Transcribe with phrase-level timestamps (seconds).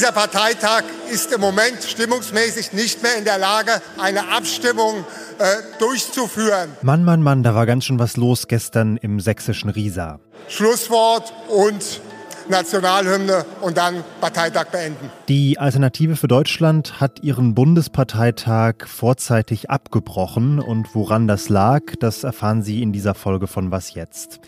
[0.00, 5.04] Dieser Parteitag ist im Moment stimmungsmäßig nicht mehr in der Lage, eine Abstimmung
[5.38, 5.44] äh,
[5.78, 6.70] durchzuführen.
[6.80, 10.18] Mann, Mann, Mann, da war ganz schön was los gestern im sächsischen Riesa.
[10.48, 12.00] Schlusswort und
[12.48, 15.10] Nationalhymne und dann Parteitag beenden.
[15.28, 22.62] Die Alternative für Deutschland hat ihren Bundesparteitag vorzeitig abgebrochen und woran das lag, das erfahren
[22.62, 24.40] Sie in dieser Folge von Was jetzt.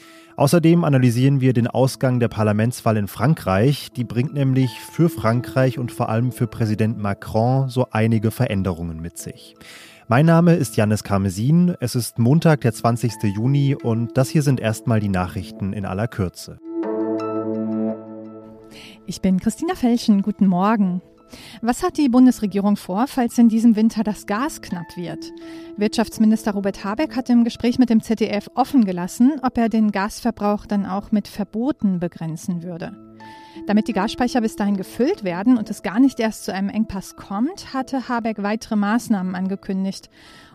[0.43, 3.93] Außerdem analysieren wir den Ausgang der Parlamentswahl in Frankreich.
[3.93, 9.19] Die bringt nämlich für Frankreich und vor allem für Präsident Macron so einige Veränderungen mit
[9.19, 9.55] sich.
[10.09, 11.77] Mein Name ist Janis Karmesin.
[11.79, 13.23] Es ist Montag, der 20.
[13.23, 16.59] Juni und das hier sind erstmal die Nachrichten in aller Kürze.
[19.07, 20.23] Ich bin Christina Felschen.
[20.23, 21.03] Guten Morgen.
[21.61, 25.33] Was hat die Bundesregierung vor, falls in diesem Winter das Gas knapp wird?
[25.77, 30.67] Wirtschaftsminister Robert Habeck hat im Gespräch mit dem ZDF offen gelassen, ob er den Gasverbrauch
[30.67, 32.97] dann auch mit Verboten begrenzen würde.
[33.67, 37.17] Damit die Gasspeicher bis dahin gefüllt werden und es gar nicht erst zu einem Engpass
[37.17, 40.09] kommt, hatte Habeck weitere Maßnahmen angekündigt.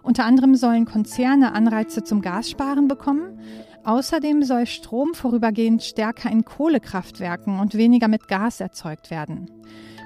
[0.04, 3.40] Unter anderem sollen Konzerne Anreize zum Gassparen bekommen.
[3.84, 9.50] Außerdem soll Strom vorübergehend stärker in Kohlekraftwerken und weniger mit Gas erzeugt werden.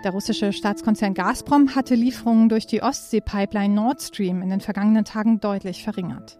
[0.04, 5.40] Der russische Staatskonzern Gazprom hatte Lieferungen durch die Ostsee-Pipeline Nord Stream in den vergangenen Tagen
[5.40, 6.40] deutlich verringert.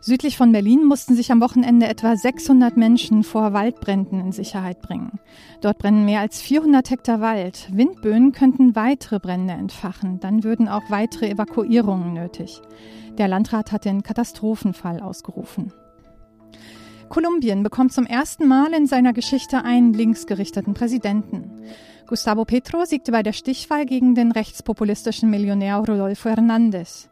[0.00, 5.18] Südlich von Berlin mussten sich am Wochenende etwa 600 Menschen vor Waldbränden in Sicherheit bringen.
[5.62, 7.68] Dort brennen mehr als 400 Hektar Wald.
[7.72, 10.20] Windböen könnten weitere Brände entfachen.
[10.20, 12.60] Dann würden auch weitere Evakuierungen nötig.
[13.16, 15.72] Der Landrat hat den Katastrophenfall ausgerufen.
[17.08, 21.50] Kolumbien bekommt zum ersten Mal in seiner Geschichte einen linksgerichteten Präsidenten.
[22.06, 27.08] Gustavo Petro siegte bei der Stichwahl gegen den rechtspopulistischen Millionär Rodolfo Hernández.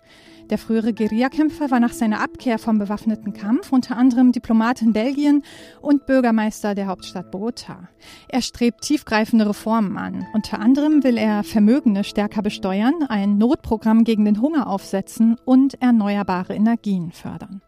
[0.51, 5.45] Der frühere Guerillakämpfer war nach seiner Abkehr vom bewaffneten Kampf unter anderem Diplomat in Belgien
[5.81, 7.89] und Bürgermeister der Hauptstadt Bogota.
[8.29, 10.27] Er strebt tiefgreifende Reformen an.
[10.35, 16.55] Unter anderem will er Vermögende stärker besteuern, ein Notprogramm gegen den Hunger aufsetzen und erneuerbare
[16.55, 17.63] Energien fördern.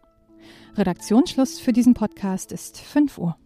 [0.77, 3.37] Redaktionsschluss für diesen Podcast ist 5 Uhr.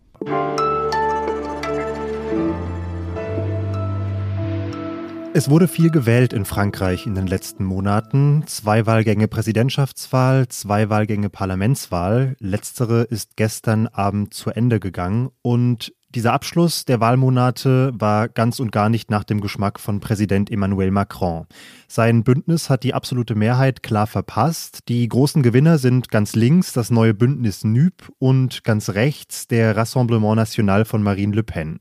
[5.39, 8.43] Es wurde viel gewählt in Frankreich in den letzten Monaten.
[8.47, 12.35] Zwei Wahlgänge Präsidentschaftswahl, zwei Wahlgänge Parlamentswahl.
[12.41, 18.73] Letztere ist gestern Abend zu Ende gegangen und dieser Abschluss der Wahlmonate war ganz und
[18.73, 21.47] gar nicht nach dem Geschmack von Präsident Emmanuel Macron.
[21.87, 24.89] Sein Bündnis hat die absolute Mehrheit klar verpasst.
[24.89, 30.35] Die großen Gewinner sind ganz links das neue Bündnis NÜB und ganz rechts der Rassemblement
[30.35, 31.79] National von Marine Le Pen.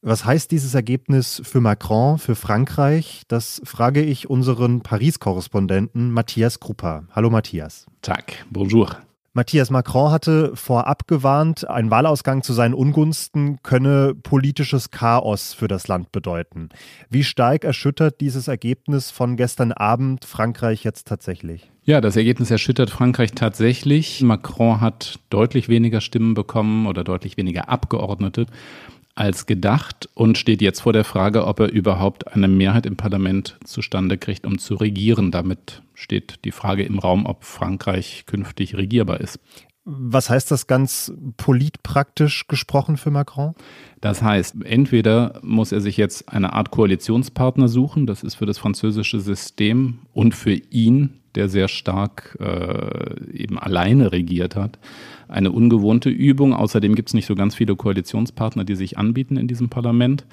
[0.00, 3.22] Was heißt dieses Ergebnis für Macron, für Frankreich?
[3.26, 7.08] Das frage ich unseren Paris-Korrespondenten Matthias Krupper.
[7.10, 7.86] Hallo Matthias.
[8.00, 8.96] Tag, bonjour.
[9.32, 15.88] Matthias Macron hatte vorab gewarnt, ein Wahlausgang zu seinen Ungunsten könne politisches Chaos für das
[15.88, 16.68] Land bedeuten.
[17.10, 21.70] Wie stark erschüttert dieses Ergebnis von gestern Abend Frankreich jetzt tatsächlich?
[21.82, 24.22] Ja, das Ergebnis erschüttert Frankreich tatsächlich.
[24.22, 28.46] Macron hat deutlich weniger Stimmen bekommen oder deutlich weniger Abgeordnete
[29.18, 33.58] als gedacht und steht jetzt vor der Frage, ob er überhaupt eine Mehrheit im Parlament
[33.64, 35.32] zustande kriegt, um zu regieren.
[35.32, 39.40] Damit steht die Frage im Raum, ob Frankreich künftig regierbar ist.
[39.84, 43.54] Was heißt das ganz politpraktisch gesprochen für Macron?
[44.00, 48.58] Das heißt, entweder muss er sich jetzt eine Art Koalitionspartner suchen, das ist für das
[48.58, 54.78] französische System und für ihn, der sehr stark äh, eben alleine regiert hat,
[55.28, 56.52] eine ungewohnte Übung.
[56.52, 60.26] Außerdem gibt es nicht so ganz viele Koalitionspartner, die sich anbieten in diesem Parlament.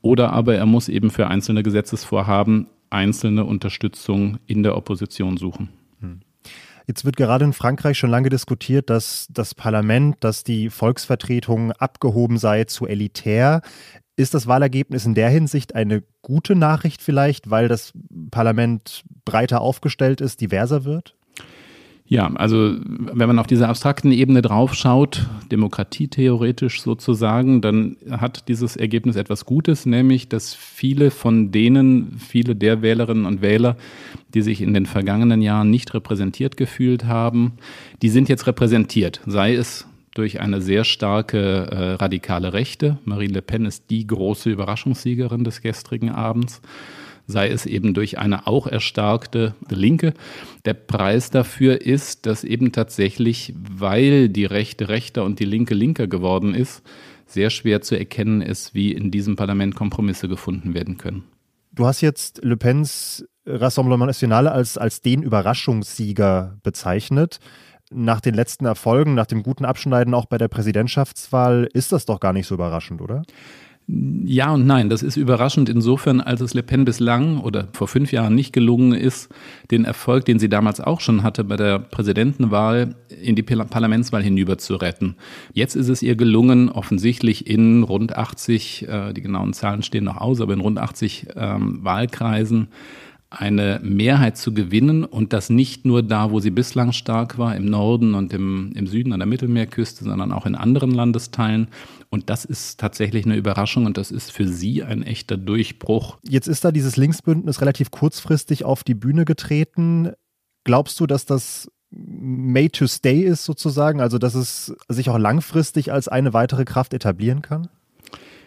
[0.00, 5.70] Oder aber er muss eben für einzelne Gesetzesvorhaben einzelne Unterstützung in der Opposition suchen.
[6.00, 6.20] Hm.
[6.86, 12.38] Jetzt wird gerade in Frankreich schon lange diskutiert, dass das Parlament, dass die Volksvertretung abgehoben
[12.38, 13.62] sei zu elitär.
[14.16, 17.92] Ist das Wahlergebnis in der Hinsicht eine gute Nachricht vielleicht, weil das
[18.30, 21.16] Parlament breiter aufgestellt ist, diverser wird?
[22.04, 29.16] Ja, also wenn man auf dieser abstrakten Ebene draufschaut, demokratietheoretisch sozusagen, dann hat dieses Ergebnis
[29.16, 33.76] etwas Gutes, nämlich dass viele von denen, viele der Wählerinnen und Wähler,
[34.34, 37.52] die sich in den vergangenen Jahren nicht repräsentiert gefühlt haben,
[38.02, 41.38] die sind jetzt repräsentiert, sei es durch eine sehr starke
[41.70, 42.98] äh, radikale Rechte.
[43.04, 46.60] Marine Le Pen ist die große Überraschungssiegerin des gestrigen Abends
[47.26, 50.14] sei es eben durch eine auch erstarkte Linke.
[50.64, 56.06] Der Preis dafür ist, dass eben tatsächlich, weil die Rechte rechter und die Linke linker
[56.06, 56.82] geworden ist,
[57.26, 61.24] sehr schwer zu erkennen ist, wie in diesem Parlament Kompromisse gefunden werden können.
[61.72, 67.38] Du hast jetzt Le Pens Rassemblement National als, als den Überraschungssieger bezeichnet.
[67.90, 72.20] Nach den letzten Erfolgen, nach dem guten Abschneiden auch bei der Präsidentschaftswahl, ist das doch
[72.20, 73.22] gar nicht so überraschend, oder?
[73.88, 78.12] Ja und nein, das ist überraschend insofern, als es Le Pen bislang oder vor fünf
[78.12, 79.28] Jahren nicht gelungen ist,
[79.70, 84.56] den Erfolg, den sie damals auch schon hatte bei der Präsidentenwahl, in die Parlamentswahl hinüber
[84.56, 85.16] zu retten.
[85.52, 90.16] Jetzt ist es ihr gelungen, offensichtlich in rund 80, äh, die genauen Zahlen stehen noch
[90.16, 92.68] aus, aber in rund 80 ähm, Wahlkreisen
[93.40, 97.66] eine Mehrheit zu gewinnen und das nicht nur da, wo sie bislang stark war, im
[97.66, 101.68] Norden und im, im Süden an der Mittelmeerküste, sondern auch in anderen Landesteilen.
[102.10, 106.18] Und das ist tatsächlich eine Überraschung und das ist für sie ein echter Durchbruch.
[106.28, 110.12] Jetzt ist da dieses Linksbündnis relativ kurzfristig auf die Bühne getreten.
[110.64, 115.92] Glaubst du, dass das made to stay ist sozusagen, also dass es sich auch langfristig
[115.92, 117.68] als eine weitere Kraft etablieren kann?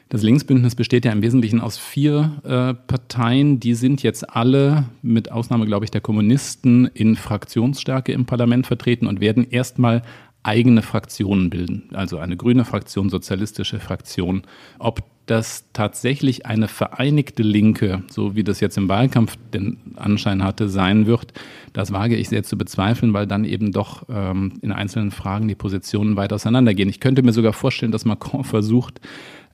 [0.10, 3.60] Das Linksbündnis besteht ja im Wesentlichen aus vier äh, Parteien.
[3.60, 9.08] Die sind jetzt alle, mit Ausnahme, glaube ich, der Kommunisten, in Fraktionsstärke im Parlament vertreten
[9.08, 10.04] und werden erstmal
[10.44, 11.90] eigene Fraktionen bilden.
[11.94, 14.44] Also eine grüne Fraktion, sozialistische Fraktion.
[14.78, 20.70] Ob das tatsächlich eine vereinigte Linke, so wie das jetzt im Wahlkampf den Anschein hatte,
[20.70, 21.34] sein wird,
[21.74, 25.56] das wage ich sehr zu bezweifeln, weil dann eben doch ähm, in einzelnen Fragen die
[25.56, 26.90] Positionen weit auseinandergehen.
[26.90, 29.02] Ich könnte mir sogar vorstellen, dass Macron versucht,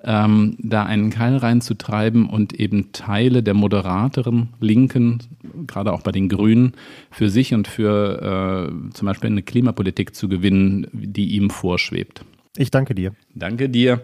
[0.04, 5.20] ähm, da einen Keil reinzutreiben und eben Teile der moderateren Linken,
[5.68, 6.74] gerade auch bei den Grünen,
[7.12, 12.26] für sich und für äh, zum Beispiel eine Klimapolitik zu gewinnen, die ihm vorschwebt.
[12.58, 13.14] Ich danke dir.
[13.34, 14.02] Danke dir.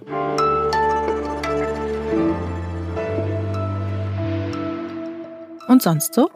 [5.67, 6.29] Und sonst so?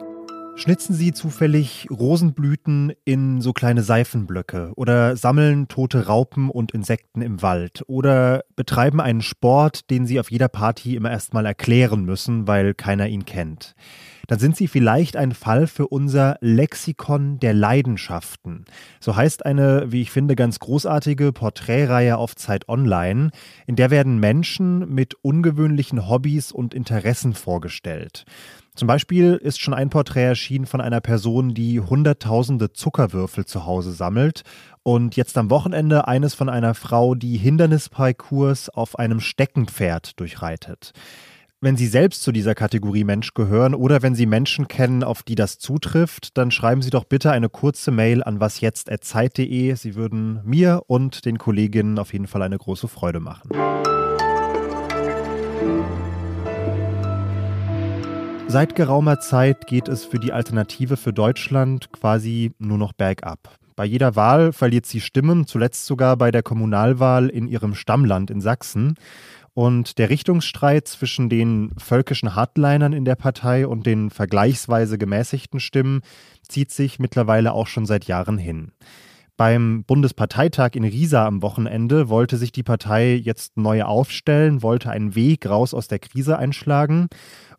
[0.62, 7.42] Schnitzen Sie zufällig Rosenblüten in so kleine Seifenblöcke oder sammeln tote Raupen und Insekten im
[7.42, 12.74] Wald oder betreiben einen Sport, den Sie auf jeder Party immer erstmal erklären müssen, weil
[12.74, 13.74] keiner ihn kennt.
[14.28, 18.64] Dann sind Sie vielleicht ein Fall für unser Lexikon der Leidenschaften.
[19.00, 23.30] So heißt eine, wie ich finde, ganz großartige Porträtreihe auf Zeit Online,
[23.66, 28.24] in der werden Menschen mit ungewöhnlichen Hobbys und Interessen vorgestellt.
[28.74, 33.92] Zum Beispiel ist schon ein Porträt erschienen von einer Person, die hunderttausende Zuckerwürfel zu Hause
[33.92, 34.44] sammelt
[34.82, 40.92] und jetzt am Wochenende eines von einer Frau, die Hindernisparcours auf einem Steckenpferd durchreitet.
[41.64, 45.36] Wenn Sie selbst zu dieser Kategorie Mensch gehören oder wenn Sie Menschen kennen, auf die
[45.36, 49.76] das zutrifft, dann schreiben Sie doch bitte eine kurze Mail an wasjetzt.zeit.de.
[49.76, 53.48] Sie würden mir und den Kolleginnen auf jeden Fall eine große Freude machen.
[58.48, 63.54] Seit geraumer Zeit geht es für die Alternative für Deutschland quasi nur noch bergab.
[63.76, 68.40] Bei jeder Wahl verliert sie Stimmen, zuletzt sogar bei der Kommunalwahl in ihrem Stammland in
[68.40, 68.96] Sachsen.
[69.54, 76.00] Und der Richtungsstreit zwischen den völkischen Hardlinern in der Partei und den vergleichsweise gemäßigten Stimmen
[76.48, 78.72] zieht sich mittlerweile auch schon seit Jahren hin.
[79.36, 85.14] Beim Bundesparteitag in Riesa am Wochenende wollte sich die Partei jetzt neu aufstellen, wollte einen
[85.14, 87.08] Weg raus aus der Krise einschlagen.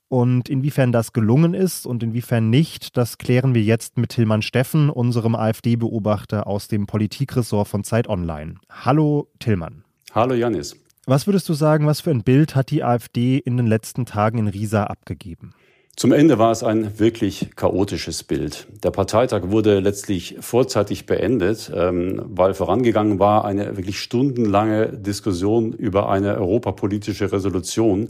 [0.07, 4.92] Und inwiefern das gelungen ist und inwiefern nicht, das klären wir jetzt mit Tillmann Steffen,
[4.92, 8.56] unserem AfD-Beobachter aus dem Politikressort von Zeit Online.
[8.69, 9.84] Hallo Tillmann.
[10.13, 10.83] Hallo Janis.
[11.06, 14.38] Was würdest du sagen, was für ein Bild hat die AfD in den letzten Tagen
[14.38, 15.54] in Riesa abgegeben?
[15.98, 18.68] Zum Ende war es ein wirklich chaotisches Bild.
[18.84, 26.10] Der Parteitag wurde letztlich vorzeitig beendet, ähm, weil vorangegangen war eine wirklich stundenlange Diskussion über
[26.10, 28.08] eine europapolitische Resolution,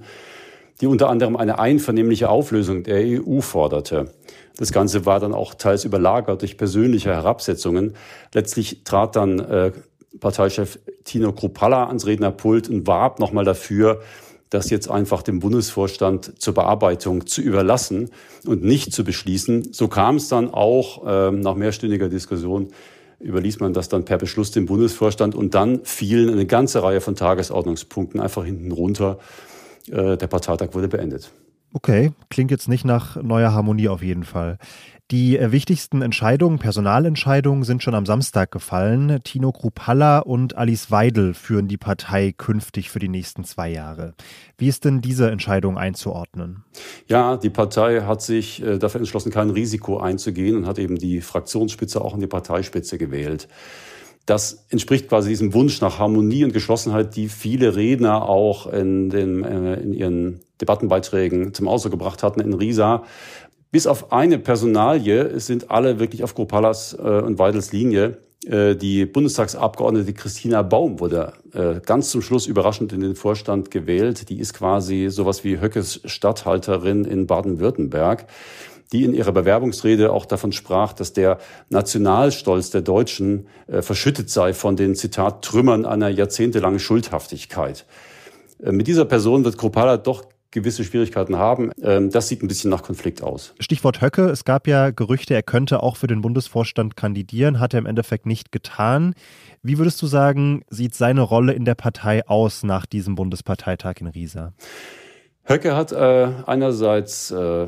[0.79, 4.13] die unter anderem eine einvernehmliche Auflösung der EU forderte.
[4.58, 7.96] Das Ganze war dann auch teils überlagert durch persönliche Herabsetzungen.
[8.34, 9.72] Letztlich trat dann äh,
[10.20, 14.01] Parteichef Tino Kruppalla ans Rednerpult und warb nochmal dafür,
[14.50, 18.12] das jetzt einfach dem Bundesvorstand zur Bearbeitung zu überlassen
[18.46, 19.74] und nicht zu beschließen.
[19.74, 22.70] So kam es dann auch äh, nach mehrstündiger Diskussion
[23.24, 27.15] überließ man das dann per Beschluss dem Bundesvorstand und dann fielen eine ganze Reihe von
[27.15, 29.17] Tagesordnungspunkten einfach hinten runter.
[29.89, 31.32] Äh, der Parteitag wurde beendet.
[31.74, 34.60] Okay, klingt jetzt nicht nach neuer Harmonie auf jeden Fall.
[35.12, 39.20] Die äh, wichtigsten Entscheidungen, Personalentscheidungen sind schon am Samstag gefallen.
[39.24, 44.13] Tino Krupalla und Alice Weidel führen die Partei künftig für die nächsten zwei Jahre.
[44.58, 46.63] Wie ist denn diese Entscheidung einzuordnen?
[47.08, 51.22] Ja, die Partei hat sich äh, dafür entschlossen, kein Risiko einzugehen und hat eben die
[51.22, 53.48] Fraktionsspitze auch in die Parteispitze gewählt.
[54.25, 59.44] Das entspricht quasi diesem Wunsch nach Harmonie und Geschlossenheit, die viele Redner auch in, den,
[59.44, 63.03] äh, in ihren Debattenbeiträgen zum Ausdruck gebracht hatten in Riesa.
[63.72, 68.20] Bis auf eine Personalie sind alle wirklich auf Gropalas äh, und Weidels Linie.
[68.46, 71.34] Äh, die Bundestagsabgeordnete Christina Baum wurde
[71.86, 74.30] ganz zum Schluss überraschend in den Vorstand gewählt.
[74.30, 78.25] Die ist quasi sowas wie Höckes Statthalterin in Baden-Württemberg
[78.93, 84.53] die in ihrer Bewerbungsrede auch davon sprach, dass der Nationalstolz der Deutschen äh, verschüttet sei
[84.53, 87.85] von den, Zitat, Trümmern einer jahrzehntelangen Schuldhaftigkeit.
[88.63, 91.71] Äh, mit dieser Person wird Kropala doch gewisse Schwierigkeiten haben.
[91.81, 93.53] Ähm, das sieht ein bisschen nach Konflikt aus.
[93.59, 94.29] Stichwort Höcke.
[94.29, 98.25] Es gab ja Gerüchte, er könnte auch für den Bundesvorstand kandidieren, hat er im Endeffekt
[98.25, 99.15] nicht getan.
[99.63, 104.07] Wie würdest du sagen, sieht seine Rolle in der Partei aus nach diesem Bundesparteitag in
[104.07, 104.53] Riesa?
[105.45, 107.67] Höcke hat äh, einerseits äh,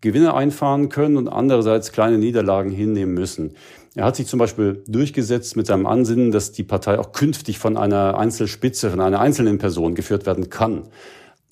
[0.00, 3.54] Gewinne einfahren können und andererseits kleine Niederlagen hinnehmen müssen.
[3.94, 7.76] Er hat sich zum Beispiel durchgesetzt mit seinem Ansinnen, dass die Partei auch künftig von
[7.76, 10.88] einer Einzelspitze, von einer einzelnen Person geführt werden kann.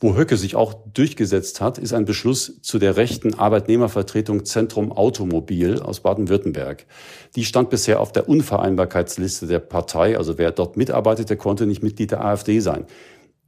[0.00, 5.80] Wo Höcke sich auch durchgesetzt hat, ist ein Beschluss zu der rechten Arbeitnehmervertretung Zentrum Automobil
[5.82, 6.86] aus Baden-Württemberg.
[7.34, 10.16] Die stand bisher auf der Unvereinbarkeitsliste der Partei.
[10.16, 12.86] Also wer dort mitarbeitete, konnte nicht Mitglied der AfD sein.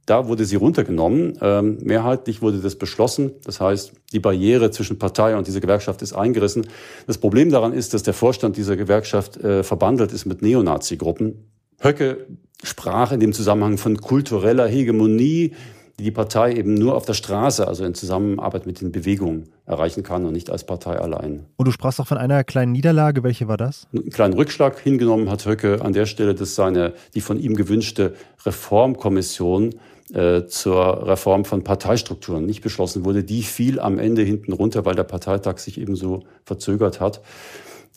[0.05, 1.37] Da wurde sie runtergenommen.
[1.41, 3.31] Ähm, mehrheitlich wurde das beschlossen.
[3.45, 6.67] Das heißt, die Barriere zwischen Partei und dieser Gewerkschaft ist eingerissen.
[7.07, 11.45] Das Problem daran ist, dass der Vorstand dieser Gewerkschaft äh, verbandelt ist mit Neonazi-Gruppen.
[11.79, 12.25] Höcke
[12.63, 15.53] sprach in dem Zusammenhang von kultureller Hegemonie
[16.01, 20.01] die die Partei eben nur auf der Straße, also in Zusammenarbeit mit den Bewegungen erreichen
[20.01, 21.45] kann und nicht als Partei allein.
[21.57, 23.21] Und du sprachst auch von einer kleinen Niederlage.
[23.21, 23.87] Welche war das?
[23.93, 28.15] Einen kleinen Rückschlag hingenommen hat Höcke an der Stelle, dass seine, die von ihm gewünschte
[28.43, 29.75] Reformkommission
[30.11, 33.23] äh, zur Reform von Parteistrukturen nicht beschlossen wurde.
[33.23, 37.21] Die fiel am Ende hinten runter, weil der Parteitag sich eben so verzögert hat.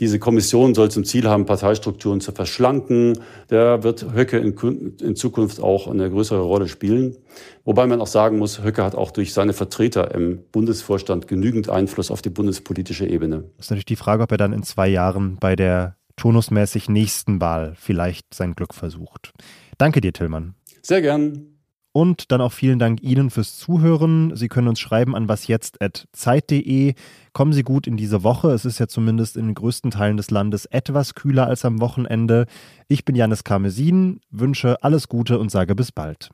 [0.01, 3.19] Diese Kommission soll zum Ziel haben, Parteistrukturen zu verschlanken.
[3.49, 4.57] Da wird Höcke in,
[5.01, 7.17] in, Zukunft auch eine größere Rolle spielen.
[7.65, 12.11] Wobei man auch sagen muss, Höcke hat auch durch seine Vertreter im Bundesvorstand genügend Einfluss
[12.11, 13.45] auf die bundespolitische Ebene.
[13.57, 17.41] Das ist natürlich die Frage, ob er dann in zwei Jahren bei der turnusmäßig nächsten
[17.41, 19.33] Wahl vielleicht sein Glück versucht.
[19.79, 20.55] Danke dir, Tillmann.
[20.83, 21.54] Sehr gern.
[21.97, 24.35] Und dann auch vielen Dank Ihnen fürs Zuhören.
[24.35, 26.95] Sie können uns schreiben an wasjetzt.zeit.de.
[27.33, 28.51] Kommen Sie gut in diese Woche.
[28.51, 32.47] Es ist ja zumindest in den größten Teilen des Landes etwas kühler als am Wochenende.
[32.89, 36.31] Ich bin Janis Karmesin, wünsche alles Gute und sage bis bald.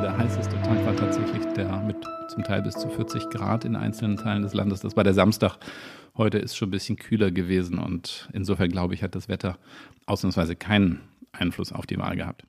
[0.00, 1.96] Der heißeste Tag war tatsächlich der mit
[2.28, 4.80] zum Teil bis zu 40 Grad in einzelnen Teilen des Landes.
[4.80, 5.58] Das war der Samstag.
[6.16, 9.58] Heute ist schon ein bisschen kühler gewesen und insofern glaube ich, hat das Wetter
[10.06, 12.46] ausnahmsweise keinen Einfluss auf die Wahl gehabt.